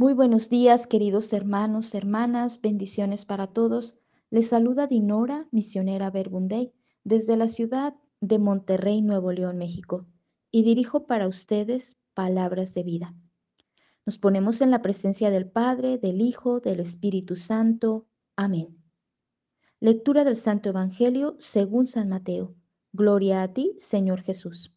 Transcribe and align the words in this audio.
Muy 0.00 0.14
buenos 0.14 0.48
días, 0.48 0.86
queridos 0.86 1.32
hermanos, 1.32 1.92
hermanas, 1.92 2.60
bendiciones 2.60 3.24
para 3.24 3.48
todos. 3.48 3.96
Les 4.30 4.46
saluda 4.46 4.86
Dinora, 4.86 5.48
misionera 5.50 6.08
Verbunday, 6.08 6.72
desde 7.02 7.36
la 7.36 7.48
ciudad 7.48 7.96
de 8.20 8.38
Monterrey, 8.38 9.02
Nuevo 9.02 9.32
León, 9.32 9.58
México, 9.58 10.06
y 10.52 10.62
dirijo 10.62 11.08
para 11.08 11.26
ustedes 11.26 11.96
palabras 12.14 12.74
de 12.74 12.84
vida. 12.84 13.16
Nos 14.06 14.18
ponemos 14.18 14.60
en 14.60 14.70
la 14.70 14.82
presencia 14.82 15.30
del 15.30 15.50
Padre, 15.50 15.98
del 15.98 16.20
Hijo, 16.20 16.60
del 16.60 16.78
Espíritu 16.78 17.34
Santo. 17.34 18.06
Amén. 18.36 18.80
Lectura 19.80 20.22
del 20.22 20.36
Santo 20.36 20.68
Evangelio 20.68 21.34
según 21.40 21.88
San 21.88 22.08
Mateo. 22.08 22.54
Gloria 22.92 23.42
a 23.42 23.52
ti, 23.52 23.74
Señor 23.78 24.22
Jesús. 24.22 24.72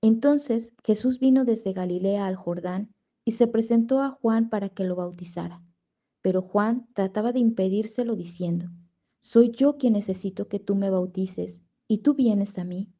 Entonces 0.00 0.72
Jesús 0.84 1.18
vino 1.18 1.44
desde 1.44 1.74
Galilea 1.74 2.26
al 2.26 2.36
Jordán 2.36 2.94
y 3.30 3.32
se 3.32 3.46
presentó 3.46 4.00
a 4.00 4.10
Juan 4.10 4.50
para 4.50 4.70
que 4.70 4.82
lo 4.82 4.96
bautizara. 4.96 5.62
Pero 6.20 6.42
Juan 6.42 6.88
trataba 6.94 7.30
de 7.30 7.38
impedírselo 7.38 8.16
diciendo, 8.16 8.68
Soy 9.20 9.52
yo 9.52 9.78
quien 9.78 9.92
necesito 9.92 10.48
que 10.48 10.58
tú 10.58 10.74
me 10.74 10.90
bautices, 10.90 11.62
y 11.86 11.98
tú 11.98 12.14
vienes 12.14 12.58
a 12.58 12.64
mí. 12.64 12.90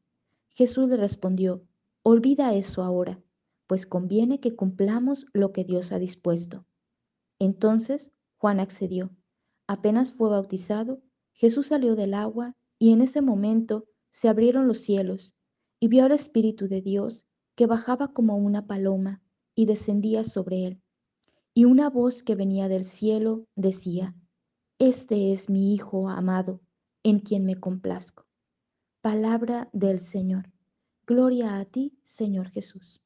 Jesús 0.47 0.87
le 0.87 0.95
respondió, 0.95 1.65
Olvida 2.01 2.53
eso 2.53 2.81
ahora, 2.81 3.21
pues 3.67 3.85
conviene 3.85 4.39
que 4.39 4.55
cumplamos 4.55 5.25
lo 5.33 5.51
que 5.51 5.65
Dios 5.65 5.91
ha 5.91 5.99
dispuesto. 5.99 6.65
Entonces 7.37 8.09
Juan 8.37 8.61
accedió. 8.61 9.09
Apenas 9.67 10.13
fue 10.13 10.29
bautizado, 10.29 11.01
Jesús 11.33 11.67
salió 11.67 11.97
del 11.97 12.13
agua 12.13 12.55
y 12.79 12.93
en 12.93 13.01
ese 13.01 13.19
momento 13.19 13.83
se 14.11 14.29
abrieron 14.29 14.65
los 14.65 14.77
cielos 14.77 15.35
y 15.81 15.89
vio 15.89 16.05
al 16.05 16.13
Espíritu 16.13 16.69
de 16.69 16.81
Dios 16.81 17.25
que 17.55 17.65
bajaba 17.65 18.13
como 18.13 18.37
una 18.37 18.65
paloma 18.65 19.20
y 19.61 19.67
descendía 19.67 20.23
sobre 20.23 20.65
él. 20.65 20.81
Y 21.53 21.65
una 21.65 21.91
voz 21.91 22.23
que 22.23 22.33
venía 22.33 22.67
del 22.67 22.83
cielo 22.83 23.45
decía, 23.55 24.15
Este 24.79 25.31
es 25.33 25.51
mi 25.51 25.75
Hijo 25.75 26.09
amado, 26.09 26.61
en 27.03 27.19
quien 27.19 27.45
me 27.45 27.59
complazco. 27.59 28.25
Palabra 29.01 29.69
del 29.71 29.99
Señor. 29.99 30.51
Gloria 31.05 31.59
a 31.59 31.65
ti, 31.65 31.95
Señor 32.05 32.49
Jesús. 32.49 33.01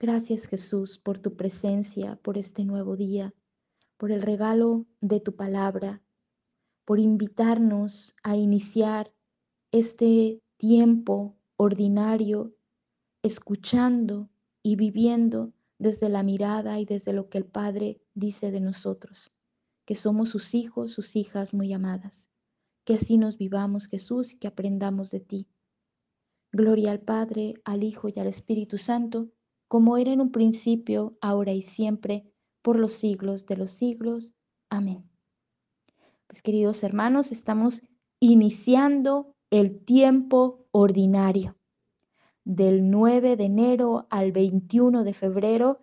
Gracias 0.00 0.46
Jesús 0.48 0.98
por 0.98 1.20
tu 1.20 1.36
presencia, 1.36 2.16
por 2.16 2.36
este 2.36 2.64
nuevo 2.64 2.96
día, 2.96 3.32
por 3.98 4.10
el 4.10 4.22
regalo 4.22 4.86
de 5.00 5.20
tu 5.20 5.36
palabra, 5.36 6.02
por 6.84 6.98
invitarnos 6.98 8.16
a 8.24 8.34
iniciar 8.34 9.12
este 9.70 10.42
tiempo 10.56 11.36
ordinario, 11.56 12.52
escuchando 13.22 14.29
y 14.62 14.76
viviendo 14.76 15.52
desde 15.78 16.08
la 16.08 16.22
mirada 16.22 16.78
y 16.78 16.84
desde 16.84 17.12
lo 17.12 17.28
que 17.28 17.38
el 17.38 17.46
Padre 17.46 18.02
dice 18.14 18.50
de 18.50 18.60
nosotros, 18.60 19.32
que 19.86 19.94
somos 19.94 20.28
sus 20.28 20.54
hijos, 20.54 20.92
sus 20.92 21.16
hijas 21.16 21.54
muy 21.54 21.72
amadas. 21.72 22.24
Que 22.84 22.94
así 22.94 23.16
nos 23.16 23.38
vivamos, 23.38 23.86
Jesús, 23.86 24.32
y 24.32 24.38
que 24.38 24.48
aprendamos 24.48 25.10
de 25.10 25.20
ti. 25.20 25.48
Gloria 26.52 26.90
al 26.90 27.00
Padre, 27.00 27.54
al 27.64 27.84
Hijo 27.84 28.08
y 28.08 28.18
al 28.18 28.26
Espíritu 28.26 28.76
Santo, 28.76 29.30
como 29.68 29.96
era 29.96 30.12
en 30.12 30.20
un 30.20 30.32
principio, 30.32 31.16
ahora 31.20 31.52
y 31.52 31.62
siempre, 31.62 32.30
por 32.62 32.78
los 32.78 32.92
siglos 32.92 33.46
de 33.46 33.56
los 33.56 33.70
siglos. 33.70 34.34
Amén. 34.68 35.08
Pues 36.26 36.42
queridos 36.42 36.82
hermanos, 36.82 37.32
estamos 37.32 37.82
iniciando 38.20 39.34
el 39.50 39.84
tiempo 39.84 40.66
ordinario 40.72 41.59
del 42.44 42.90
9 42.90 43.36
de 43.36 43.44
enero 43.44 44.06
al 44.10 44.32
21 44.32 45.04
de 45.04 45.14
febrero 45.14 45.80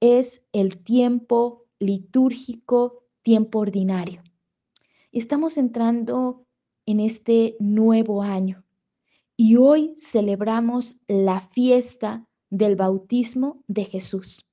es 0.00 0.42
el 0.52 0.82
tiempo 0.82 1.66
litúrgico, 1.78 3.04
tiempo 3.22 3.60
ordinario. 3.60 4.22
Estamos 5.12 5.56
entrando 5.56 6.46
en 6.84 7.00
este 7.00 7.56
nuevo 7.58 8.22
año 8.22 8.64
y 9.36 9.56
hoy 9.56 9.94
celebramos 9.98 10.96
la 11.08 11.40
fiesta 11.40 12.26
del 12.50 12.76
bautismo 12.76 13.62
de 13.66 13.84
Jesús. 13.84 14.46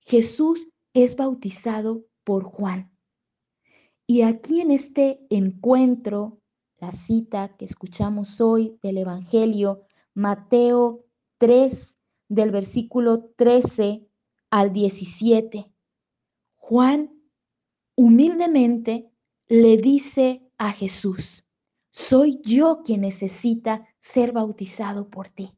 Jesús 0.00 0.68
es 0.94 1.16
bautizado 1.16 2.06
por 2.24 2.44
Juan. 2.44 2.90
Y 4.06 4.22
aquí 4.22 4.60
en 4.60 4.70
este 4.70 5.20
encuentro, 5.28 6.40
la 6.80 6.90
cita 6.90 7.56
que 7.56 7.66
escuchamos 7.66 8.40
hoy 8.40 8.78
del 8.82 8.98
Evangelio 8.98 9.87
Mateo 10.18 11.04
3, 11.38 11.96
del 12.28 12.50
versículo 12.50 13.30
13 13.36 14.04
al 14.50 14.72
17. 14.72 15.70
Juan 16.56 17.12
humildemente 17.94 19.12
le 19.46 19.76
dice 19.76 20.42
a 20.58 20.72
Jesús, 20.72 21.46
soy 21.92 22.40
yo 22.42 22.82
quien 22.84 23.02
necesita 23.02 23.86
ser 24.00 24.32
bautizado 24.32 25.08
por 25.08 25.28
ti. 25.28 25.52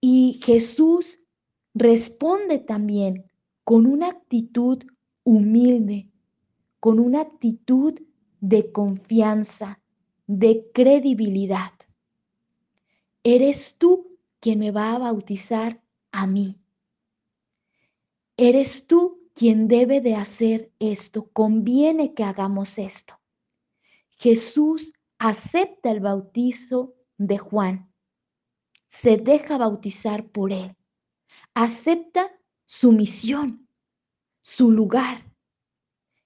Y 0.00 0.40
Jesús 0.42 1.20
responde 1.74 2.58
también 2.58 3.26
con 3.62 3.84
una 3.84 4.08
actitud 4.08 4.82
humilde, 5.22 6.10
con 6.80 6.98
una 6.98 7.20
actitud 7.20 8.00
de 8.40 8.72
confianza, 8.72 9.82
de 10.26 10.70
credibilidad 10.72 11.77
eres 13.22 13.76
tú 13.78 14.18
quien 14.40 14.58
me 14.58 14.70
va 14.70 14.94
a 14.94 14.98
bautizar 14.98 15.82
a 16.12 16.26
mí. 16.26 16.60
Eres 18.36 18.86
tú 18.86 19.28
quien 19.34 19.68
debe 19.68 20.00
de 20.00 20.14
hacer 20.14 20.72
esto. 20.78 21.30
Conviene 21.32 22.14
que 22.14 22.24
hagamos 22.24 22.78
esto. 22.78 23.20
Jesús 24.10 24.92
acepta 25.18 25.90
el 25.90 26.00
bautizo 26.00 26.94
de 27.16 27.38
Juan. 27.38 27.92
Se 28.90 29.16
deja 29.16 29.58
bautizar 29.58 30.28
por 30.28 30.52
él. 30.52 30.76
Acepta 31.54 32.32
su 32.64 32.92
misión, 32.92 33.68
su 34.42 34.70
lugar. 34.70 35.24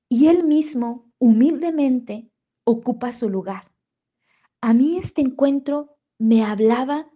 Y 0.09 0.27
él 0.27 0.45
mismo 0.45 1.11
humildemente 1.19 2.31
ocupa 2.65 3.13
su 3.13 3.29
lugar. 3.29 3.73
A 4.61 4.75
mí 4.75 4.99
este 4.99 5.23
encuentro 5.23 5.99
me 6.23 6.45
hablaba 6.45 7.11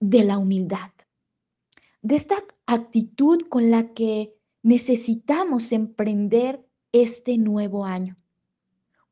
de 0.00 0.24
la 0.24 0.38
humildad, 0.38 0.90
de 2.02 2.16
esta 2.16 2.34
actitud 2.66 3.42
con 3.48 3.70
la 3.70 3.94
que 3.94 4.34
necesitamos 4.60 5.70
emprender 5.70 6.66
este 6.90 7.38
nuevo 7.38 7.84
año. 7.84 8.16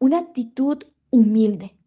Una 0.01 0.19
actitud 0.19 0.83
humilde, 1.11 1.79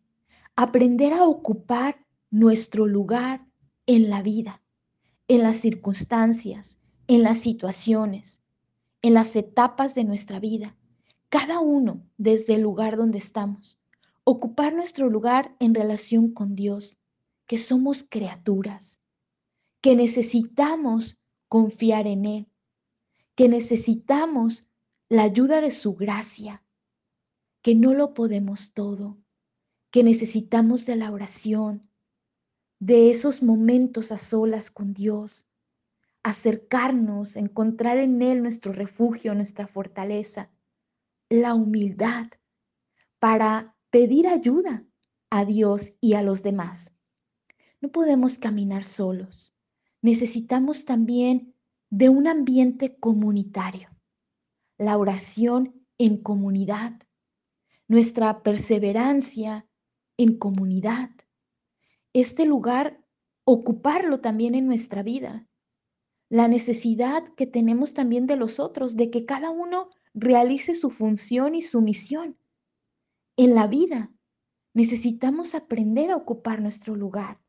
aprender 0.56 1.12
a 1.12 1.26
ocupar 1.26 2.06
nuestro 2.32 2.88
lugar 2.88 3.46
en 3.86 4.10
la 4.10 4.22
vida, 4.22 4.62
en 5.28 5.44
las 5.44 5.58
circunstancias, 5.58 6.78
en 7.08 7.22
las 7.22 7.40
situaciones, 7.40 8.42
en 9.02 9.14
las 9.14 9.36
etapas 9.36 9.94
de 9.94 10.06
nuestra 10.06 10.40
vida, 10.40 10.78
cada 11.28 11.60
uno 11.60 12.02
desde 12.18 12.56
el 12.56 12.62
lugar 12.62 12.96
donde 12.96 13.18
estamos, 13.18 13.78
ocupar 14.24 14.74
nuestro 14.74 15.10
lugar 15.10 15.54
en 15.60 15.76
relación 15.76 16.32
con 16.32 16.56
Dios, 16.56 16.98
que 17.48 17.58
somos 17.58 18.06
criaturas, 18.08 19.00
que 19.82 19.96
necesitamos 19.96 21.18
confiar 21.48 22.08
en 22.08 22.26
Él, 22.26 22.48
que 23.36 23.50
necesitamos 23.50 24.68
la 25.10 25.24
ayuda 25.24 25.62
de 25.62 25.72
su 25.72 25.96
gracia, 25.96 26.64
que 27.62 27.76
no 27.76 27.94
lo 27.94 28.14
podemos 28.14 28.74
todo, 28.74 29.18
que 29.92 30.04
necesitamos 30.04 30.86
de 30.86 30.96
la 30.96 31.12
oración, 31.12 31.90
de 32.80 33.12
esos 33.12 33.44
momentos 33.44 34.12
a 34.12 34.18
solas 34.18 34.72
con 34.72 34.94
Dios, 34.94 35.46
acercarnos, 36.24 37.36
encontrar 37.36 37.98
en 37.98 38.22
Él 38.22 38.42
nuestro 38.42 38.74
refugio, 38.74 39.36
nuestra 39.36 39.68
fortaleza, 39.68 40.50
la 41.30 41.54
humildad 41.54 42.28
para 43.20 43.76
pedir 43.90 44.28
ayuda 44.28 44.84
a 45.30 45.46
Dios 45.46 45.94
y 46.02 46.14
a 46.14 46.24
los 46.24 46.42
demás. 46.42 46.95
No 47.86 47.92
podemos 47.92 48.40
caminar 48.40 48.84
solos. 48.84 49.54
Necesitamos 50.02 50.86
también 50.86 51.54
de 51.92 52.10
un 52.10 52.28
ambiente 52.28 52.98
comunitario. 52.98 53.90
La 54.80 54.98
oración 54.98 55.86
en 56.00 56.18
comunidad. 56.18 56.94
Nuestra 57.88 58.42
perseverancia 58.42 59.68
en 60.18 60.40
comunidad. 60.40 61.12
Este 62.12 62.48
lugar, 62.48 63.06
ocuparlo 63.44 64.20
también 64.20 64.56
en 64.56 64.66
nuestra 64.66 65.04
vida. 65.04 65.48
La 66.28 66.48
necesidad 66.48 67.36
que 67.36 67.46
tenemos 67.46 67.94
también 67.94 68.26
de 68.26 68.36
los 68.36 68.60
otros, 68.60 68.96
de 68.96 69.12
que 69.12 69.28
cada 69.28 69.52
uno 69.52 69.92
realice 70.16 70.74
su 70.74 70.90
función 70.90 71.54
y 71.54 71.62
su 71.62 71.82
misión. 71.82 72.36
En 73.38 73.54
la 73.54 73.68
vida 73.68 74.12
necesitamos 74.74 75.54
aprender 75.54 76.10
a 76.10 76.16
ocupar 76.16 76.64
nuestro 76.64 76.96
lugar 76.96 77.45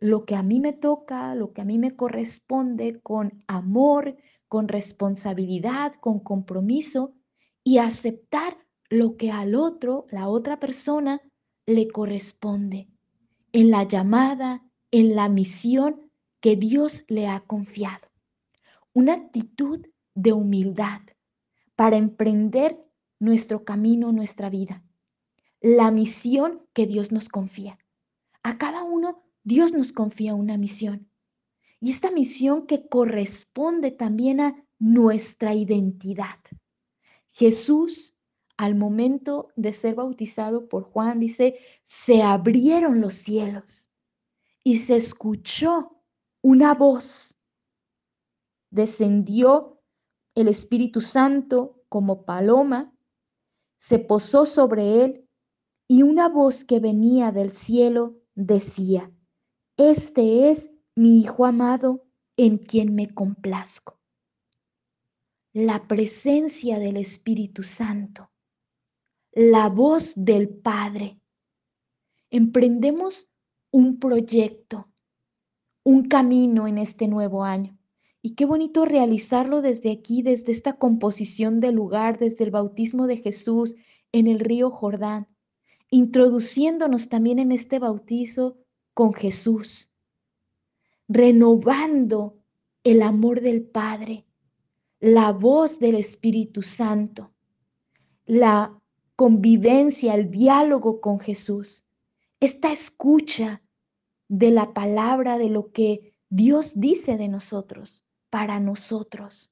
lo 0.00 0.24
que 0.24 0.34
a 0.34 0.42
mí 0.42 0.60
me 0.60 0.72
toca, 0.72 1.34
lo 1.34 1.52
que 1.52 1.60
a 1.60 1.64
mí 1.64 1.78
me 1.78 1.94
corresponde 1.94 3.00
con 3.00 3.44
amor, 3.46 4.16
con 4.48 4.66
responsabilidad, 4.66 5.94
con 6.00 6.20
compromiso 6.20 7.14
y 7.62 7.78
aceptar 7.78 8.56
lo 8.88 9.16
que 9.16 9.30
al 9.30 9.54
otro, 9.54 10.06
la 10.10 10.28
otra 10.28 10.58
persona, 10.58 11.20
le 11.66 11.88
corresponde 11.88 12.88
en 13.52 13.70
la 13.70 13.84
llamada, 13.84 14.64
en 14.90 15.14
la 15.14 15.28
misión 15.28 16.10
que 16.40 16.56
Dios 16.56 17.04
le 17.06 17.28
ha 17.28 17.40
confiado. 17.40 18.08
Una 18.92 19.12
actitud 19.14 19.86
de 20.14 20.32
humildad 20.32 21.02
para 21.76 21.96
emprender 21.96 22.80
nuestro 23.20 23.64
camino, 23.64 24.12
nuestra 24.12 24.50
vida. 24.50 24.82
La 25.60 25.90
misión 25.90 26.66
que 26.72 26.86
Dios 26.86 27.12
nos 27.12 27.28
confía. 27.28 27.78
A 28.42 28.56
cada 28.58 28.82
uno 28.82 29.22
Dios 29.42 29.72
nos 29.72 29.92
confía 29.92 30.34
una 30.34 30.58
misión. 30.58 31.10
Y 31.80 31.90
esta 31.90 32.10
misión 32.10 32.66
que 32.66 32.88
corresponde 32.88 33.90
también 33.90 34.40
a 34.40 34.66
nuestra 34.78 35.54
identidad. 35.54 36.38
Jesús, 37.30 38.14
al 38.56 38.74
momento 38.74 39.48
de 39.56 39.72
ser 39.72 39.94
bautizado 39.94 40.68
por 40.68 40.84
Juan, 40.84 41.20
dice, 41.20 41.58
se 41.86 42.22
abrieron 42.22 43.00
los 43.00 43.14
cielos 43.14 43.90
y 44.62 44.78
se 44.78 44.96
escuchó 44.96 46.02
una 46.42 46.74
voz. 46.74 47.34
Descendió 48.70 49.80
el 50.34 50.48
Espíritu 50.48 51.00
Santo 51.00 51.82
como 51.88 52.24
paloma, 52.24 52.94
se 53.78 53.98
posó 53.98 54.44
sobre 54.44 55.04
él 55.04 55.28
y 55.88 56.02
una 56.02 56.28
voz 56.28 56.64
que 56.64 56.78
venía 56.78 57.32
del 57.32 57.52
cielo 57.52 58.20
decía, 58.34 59.10
este 59.76 60.50
es 60.50 60.70
mi 60.94 61.20
Hijo 61.20 61.46
amado 61.46 62.04
en 62.36 62.58
quien 62.58 62.94
me 62.94 63.12
complazco. 63.12 63.98
La 65.52 65.88
presencia 65.88 66.78
del 66.78 66.96
Espíritu 66.96 67.62
Santo, 67.62 68.30
la 69.32 69.68
voz 69.68 70.12
del 70.16 70.48
Padre. 70.48 71.20
Emprendemos 72.30 73.28
un 73.70 73.98
proyecto, 73.98 74.88
un 75.82 76.08
camino 76.08 76.68
en 76.68 76.78
este 76.78 77.08
nuevo 77.08 77.44
año. 77.44 77.76
Y 78.22 78.34
qué 78.34 78.44
bonito 78.44 78.84
realizarlo 78.84 79.62
desde 79.62 79.90
aquí, 79.90 80.22
desde 80.22 80.52
esta 80.52 80.74
composición 80.74 81.60
del 81.60 81.74
lugar, 81.74 82.18
desde 82.18 82.44
el 82.44 82.50
bautismo 82.50 83.06
de 83.06 83.16
Jesús 83.16 83.76
en 84.12 84.26
el 84.26 84.40
río 84.40 84.70
Jordán, 84.70 85.28
introduciéndonos 85.90 87.08
también 87.08 87.38
en 87.38 87.50
este 87.50 87.78
bautizo 87.78 88.58
con 89.00 89.14
Jesús, 89.14 89.88
renovando 91.08 92.36
el 92.84 93.00
amor 93.00 93.40
del 93.40 93.62
Padre, 93.62 94.26
la 94.98 95.32
voz 95.32 95.78
del 95.78 95.94
Espíritu 95.94 96.62
Santo, 96.62 97.32
la 98.26 98.78
convivencia, 99.16 100.12
el 100.12 100.30
diálogo 100.30 101.00
con 101.00 101.18
Jesús, 101.18 101.82
esta 102.40 102.72
escucha 102.72 103.62
de 104.28 104.50
la 104.50 104.74
palabra, 104.74 105.38
de 105.38 105.48
lo 105.48 105.72
que 105.72 106.14
Dios 106.28 106.72
dice 106.78 107.16
de 107.16 107.28
nosotros, 107.28 108.04
para 108.28 108.60
nosotros. 108.60 109.50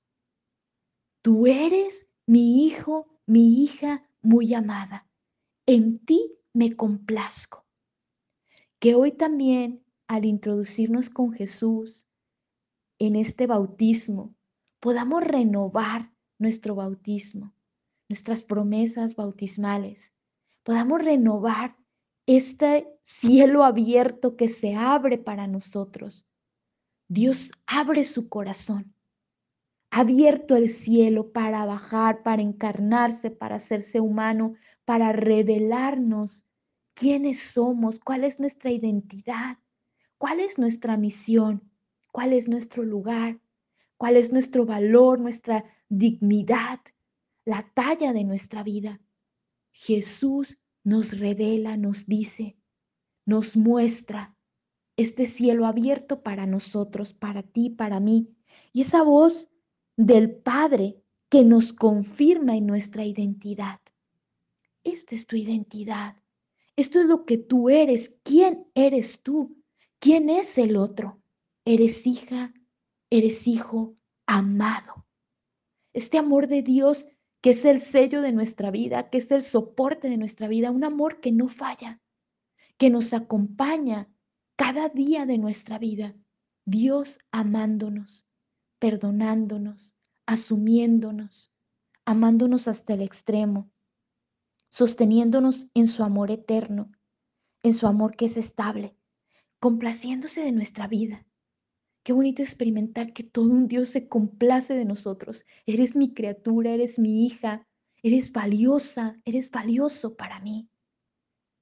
Tú 1.23 1.47
eres 1.47 2.07
mi 2.27 2.67
hijo, 2.67 3.19
mi 3.25 3.63
hija 3.63 4.07
muy 4.21 4.53
amada. 4.53 5.09
En 5.65 6.05
ti 6.05 6.35
me 6.53 6.77
complazco 6.77 7.68
que 8.79 8.95
hoy 8.95 9.13
también 9.13 9.85
al 10.07 10.25
introducirnos 10.25 11.11
con 11.11 11.33
Jesús 11.33 12.07
en 12.99 13.17
este 13.17 13.47
bautismo, 13.47 14.35
podamos 14.81 15.23
renovar 15.23 16.13
nuestro 16.39 16.75
bautismo, 16.75 17.53
nuestras 18.09 18.43
promesas 18.43 19.17
bautismales, 19.17 20.13
podamos 20.63 21.03
renovar 21.03 21.77
este 22.27 22.89
cielo 23.05 23.65
abierto 23.65 24.37
que 24.37 24.49
se 24.49 24.75
abre 24.75 25.19
para 25.19 25.47
nosotros. 25.47 26.27
Dios 27.09 27.51
abre 27.67 28.05
su 28.05 28.29
corazón, 28.29 28.95
abierto 29.91 30.55
el 30.55 30.69
cielo 30.69 31.33
para 31.33 31.65
bajar, 31.65 32.23
para 32.23 32.43
encarnarse, 32.43 33.31
para 33.31 33.57
hacerse 33.57 34.01
humano, 34.01 34.55
para 34.85 35.13
revelarnos 35.13 36.45
quiénes 36.99 37.39
somos, 37.39 38.01
cuál 38.01 38.25
es 38.25 38.41
nuestra 38.41 38.73
identidad, 38.73 39.57
cuál 40.19 40.41
es 40.41 40.59
nuestra 40.59 40.97
misión, 40.97 41.63
cuál 42.11 42.33
es 42.33 42.49
nuestro 42.49 42.83
lugar, 42.83 43.39
cuál 43.97 44.17
es 44.17 44.33
nuestro 44.33 44.67
valor, 44.67 45.21
nuestra 45.21 45.65
dignidad, 45.89 46.81
la 47.45 47.71
talla 47.73 48.13
de 48.13 48.25
nuestra 48.25 48.65
vida. 48.65 49.01
Jesús 49.71 50.59
nos 50.83 51.17
revela, 51.17 51.77
nos 51.77 52.07
dice, 52.07 52.57
nos 53.25 53.57
muestra 53.57 54.37
este 54.97 55.27
cielo 55.27 55.67
abierto 55.67 56.25
para 56.25 56.47
nosotros, 56.47 57.13
para 57.13 57.45
ti, 57.45 57.71
para 57.71 58.01
mí. 58.01 58.35
Y 58.73 58.81
esa 58.81 59.05
voz 59.05 59.49
del 59.97 60.33
Padre 60.33 61.01
que 61.29 61.45
nos 61.45 61.73
confirma 61.73 62.57
en 62.57 62.67
nuestra 62.67 63.05
identidad. 63.05 63.79
Esta 64.83 65.15
es 65.15 65.27
tu 65.27 65.37
identidad. 65.37 66.17
Esto 66.79 67.01
es 67.01 67.07
lo 67.07 67.25
que 67.25 67.39
tú 67.39 67.71
eres. 67.71 68.15
¿Quién 68.23 68.69
eres 68.73 69.21
tú? 69.25 69.61
¿Quién 69.99 70.31
es 70.31 70.57
el 70.59 70.77
otro? 70.77 71.21
Eres 71.65 72.07
hija, 72.07 72.55
eres 73.11 73.49
hijo 73.49 73.97
amado. 74.27 75.05
Este 75.93 76.19
amor 76.19 76.47
de 76.47 76.63
Dios 76.63 77.09
que 77.41 77.51
es 77.51 77.65
el 77.65 77.81
sello 77.81 78.23
de 78.23 78.31
nuestra 78.31 78.71
vida, 78.71 79.11
que 79.11 79.19
es 79.19 79.29
el 79.33 79.43
soporte 79.43 80.09
de 80.09 80.19
nuestra 80.19 80.47
vida, 80.47 80.71
un 80.71 80.85
amor 80.85 81.19
que 81.19 81.33
no 81.33 81.49
falla, 81.49 82.01
que 82.77 82.91
nos 82.91 83.13
acompaña 83.13 84.09
cada 84.55 84.89
día 84.89 85.27
de 85.27 85.39
nuestra 85.39 85.81
vida. 85.81 86.15
Dios 86.65 87.19
amándonos, 87.33 88.25
perdonándonos, 88.79 89.97
asumiéndonos, 90.27 91.51
amándonos 92.05 92.69
hasta 92.69 92.95
el 92.95 93.03
extremo, 93.03 93.69
sosteniéndonos 94.69 95.67
en 95.75 95.89
su 95.89 96.03
amor 96.05 96.31
eterno, 96.31 96.93
en 97.63 97.75
su 97.75 97.87
amor 97.87 98.17
que 98.17 98.27
es 98.27 98.37
estable, 98.37 98.97
complaciéndose 99.61 100.43
de 100.43 100.53
nuestra 100.53 100.87
vida. 100.87 101.27
Qué 102.03 102.13
bonito 102.13 102.43
experimentar 102.43 103.13
que 103.13 103.23
todo 103.23 103.51
un 103.51 103.69
Dios 103.69 103.91
se 103.91 104.09
complace 104.09 104.75
de 104.75 104.85
nosotros. 104.85 105.45
Eres 105.67 105.95
mi 105.97 106.15
criatura, 106.15 106.73
eres 106.73 106.99
mi 106.99 107.27
hija, 107.27 107.67
eres 108.03 108.33
valiosa, 108.33 109.21
eres 109.25 109.51
valioso 109.51 110.17
para 110.17 110.41
mí. 110.41 110.71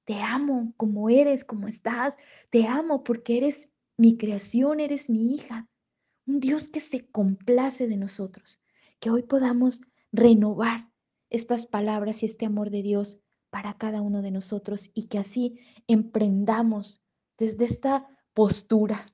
Te 0.05 0.21
amo 0.21 0.73
como 0.77 1.09
eres, 1.09 1.43
como 1.43 1.67
estás. 1.67 2.15
Te 2.49 2.65
amo 2.65 3.03
porque 3.03 3.37
eres 3.37 3.69
mi 3.97 4.17
creación, 4.17 4.79
eres 4.79 5.09
mi 5.09 5.33
hija. 5.33 5.67
Un 6.25 6.39
Dios 6.39 6.69
que 6.69 6.79
se 6.79 7.09
complace 7.09 7.87
de 7.87 7.97
nosotros. 7.97 8.61
Que 8.99 9.09
hoy 9.09 9.23
podamos 9.23 9.81
renovar 10.13 10.89
estas 11.29 11.65
palabras 11.65 12.23
y 12.23 12.25
este 12.25 12.45
amor 12.45 12.69
de 12.69 12.81
Dios 12.81 13.19
para 13.49 13.77
cada 13.77 14.01
uno 14.01 14.21
de 14.21 14.31
nosotros 14.31 14.89
y 14.93 15.03
que 15.03 15.19
así 15.19 15.59
emprendamos 15.87 17.01
desde 17.37 17.65
esta 17.65 18.07
postura 18.33 19.13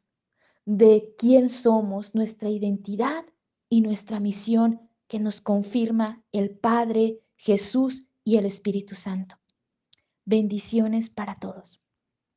de 0.66 1.14
quién 1.18 1.50
somos, 1.50 2.16
nuestra 2.16 2.50
identidad 2.50 3.26
y 3.70 3.82
nuestra 3.82 4.20
misión 4.20 4.90
que 5.08 5.20
nos 5.20 5.42
confirma 5.42 6.24
el 6.32 6.58
Padre, 6.58 7.22
Jesús 7.36 8.08
y 8.24 8.38
el 8.38 8.46
Espíritu 8.46 8.96
Santo. 8.96 9.36
Bendiciones 10.26 11.10
para 11.10 11.36
todos. 11.36 11.83